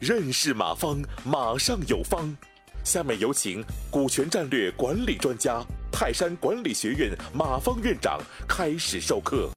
[0.00, 2.36] 认识马方，马上有方。
[2.84, 9.50] 下面有请股权战略管理专家、泰山管理学院马方院长开始授课。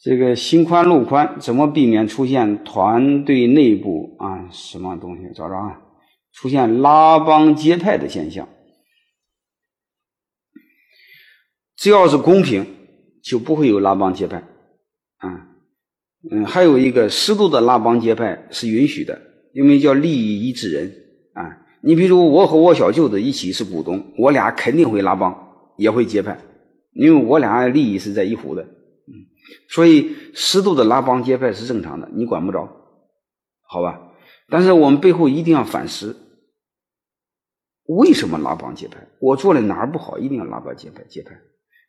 [0.00, 5.32] 这个心宽路宽，怎么避免出现团队内部啊什么东西？
[5.32, 5.80] 找找啊，
[6.32, 8.48] 出现拉帮结派的现象。
[11.76, 12.66] 只要是公平，
[13.22, 14.42] 就不会有拉帮结派。
[15.24, 15.48] 啊，
[16.30, 19.20] 嗯，还有一个适度的拉帮结派是允许的，
[19.52, 20.92] 因为叫利益一致人
[21.32, 21.60] 啊。
[21.80, 26.38] 你比如我和我小舅子一起是股东，我俩肯定会拉帮，也会结派，
[26.92, 28.62] 因为我俩利益是在一壶的。
[28.62, 29.12] 嗯，
[29.68, 32.68] 所以适度的拉帮结派是正常的，你管不着，
[33.66, 34.12] 好吧？
[34.48, 36.16] 但是我们背后一定要反思，
[37.86, 39.08] 为什么拉帮结派？
[39.20, 41.32] 我做的哪儿不好，一定要拉帮结派结派。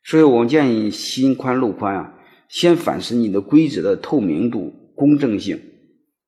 [0.04, 2.14] 所以我们建议心宽路宽啊，
[2.50, 5.62] 先反思你的规则的透明度、公正性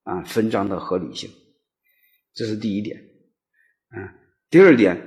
[0.03, 1.29] 啊，分章的合理性，
[2.33, 2.97] 这是第一点。
[3.95, 4.09] 嗯，
[4.49, 5.01] 第二点，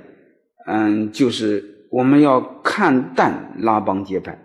[0.65, 4.43] 嗯，就是我们要看淡拉帮结派，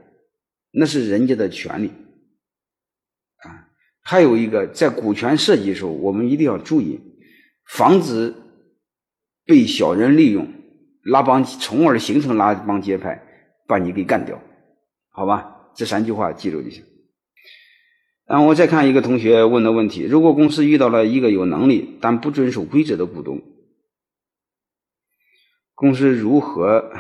[0.71, 1.89] 那是人家的权利
[3.39, 3.69] 啊。
[4.03, 7.01] 还有一个，在股权设计的时候，我们一定要注意，
[7.67, 8.35] 防止
[9.45, 10.49] 被小人利用
[11.03, 13.23] 拉帮，从而形成拉帮结派。
[13.69, 14.41] 把你给干掉，
[15.11, 15.56] 好吧？
[15.77, 16.85] 这三句话记住就行。
[18.27, 23.41] 然后我再看一个同学问的问题：如果公司遇到了一个有能力但不遵守规则的股东，
[25.75, 26.91] 公司如何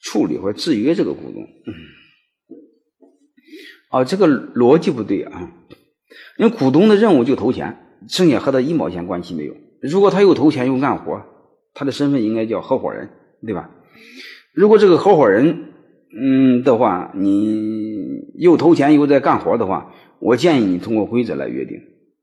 [0.00, 1.46] 处理或制约这个股东？
[3.90, 5.52] 啊，这个逻辑不对啊！
[6.38, 9.56] 因为股东的任务就投钱，剩下和他一毛钱关系没有。
[9.80, 11.24] 如果他又投钱又干活，
[11.72, 13.10] 他的身份应该叫合伙人，
[13.42, 13.70] 对吧？
[14.52, 15.67] 如果这个合伙人，
[16.10, 21.78] 嗯的话，你又投钱又在干活的话，我建议你通过规则来约定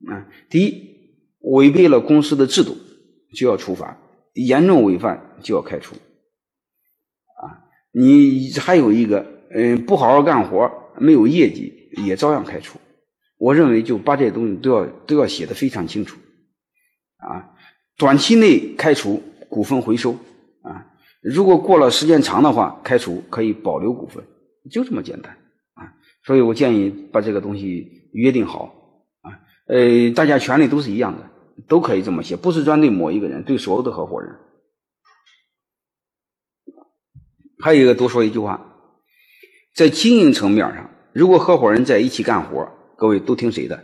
[0.10, 0.28] 啊。
[0.50, 0.74] 第一，
[1.40, 2.76] 违背了公司的制度
[3.36, 3.98] 就要处罚，
[4.34, 5.96] 严重违反就要开除。
[5.96, 12.80] 啊，你还有一个，嗯，不好好干活，没有业绩也照样开除。
[13.38, 16.18] 我认为就把这些东西都要都要写的非常清楚。
[17.18, 17.52] 啊，
[17.98, 20.18] 短期内开除，股份回收。
[21.34, 24.24] 如果过了时间长的话，开除可以保留股份，
[24.70, 25.36] 就这么简单
[25.74, 25.92] 啊！
[26.24, 28.66] 所以我建议把这个东西约定好
[29.22, 29.34] 啊。
[29.66, 31.28] 呃，大家权利都是一样的，
[31.68, 34.36] 都可以这么写，不是专对某一个人，对所有的合伙人。
[37.58, 38.76] 还有一个多说一句话，
[39.74, 43.84] 在经营层面上，如果合伙人在一起干活，各位都听谁的？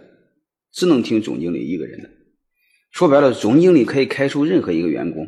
[0.72, 2.09] 只能听总经理一个人的。
[2.91, 5.28] 说白了，总经理可以开除任何一个员工。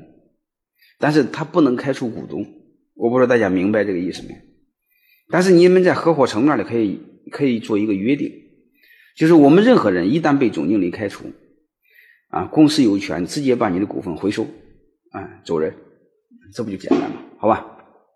[1.03, 2.45] 但是他不能开除股东，
[2.95, 4.29] 我不知道大家明白这个意思没？
[5.29, 8.31] 但是你们在合伙层面里可以可以做一个约定，
[9.17, 11.25] 就是我们任何人一旦被总经理开除，
[12.29, 14.47] 啊，公司有权直接把你的股份回收，
[15.11, 15.75] 啊，走人，
[16.53, 17.21] 这不就简单了？
[17.37, 17.72] 好吧？